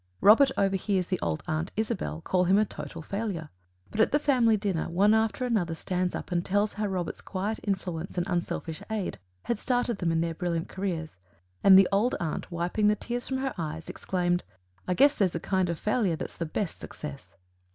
Robert 0.19 0.49
overhears 0.57 1.05
the 1.05 1.19
old 1.19 1.43
aunt, 1.47 1.71
Isabel, 1.77 2.21
call 2.21 2.45
him 2.45 2.57
a 2.57 2.65
total 2.65 3.03
failure, 3.03 3.51
but, 3.91 4.01
at 4.01 4.11
the 4.11 4.17
family 4.17 4.57
dinner, 4.57 4.89
one 4.89 5.13
after 5.13 5.45
another 5.45 5.75
stands 5.75 6.15
up 6.15 6.31
and 6.31 6.43
tells 6.43 6.73
how 6.73 6.87
Robert's 6.87 7.21
quiet 7.21 7.59
influence 7.63 8.17
and 8.17 8.25
unselfish 8.27 8.81
aid 8.89 9.19
had 9.43 9.59
started 9.59 9.99
them 9.99 10.11
in 10.11 10.21
their 10.21 10.33
brilliant 10.33 10.69
careers, 10.69 11.17
and 11.63 11.77
the 11.77 11.87
old 11.91 12.15
aunt, 12.19 12.51
wiping 12.51 12.87
the 12.87 12.95
tears 12.95 13.27
from 13.27 13.37
her 13.37 13.53
eyes, 13.59 13.89
exclaims: 13.89 14.41
"I 14.87 14.95
guess 14.95 15.13
there's 15.13 15.35
a 15.35 15.39
kind 15.39 15.69
of 15.69 15.77
failure 15.77 16.15
that's 16.15 16.35
the 16.35 16.47
best 16.47 16.79
success." 16.79 17.35